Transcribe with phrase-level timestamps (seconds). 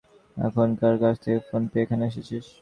[0.37, 2.45] এখন কার কাছ থেকে ফোন পেয়ে এখানে এসেছিস?